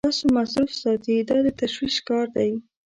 تاسو 0.07 0.25
مصروف 0.35 0.71
ساتي 0.81 1.15
دا 1.29 1.37
د 1.45 1.47
تشویش 1.61 1.95
کار 2.07 2.25
دی. 2.35 2.51